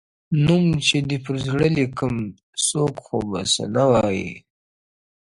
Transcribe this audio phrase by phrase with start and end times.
[0.45, 2.15] نوم چي دي پر زړه لیکم
[2.67, 4.31] څوک خو به څه نه وايي-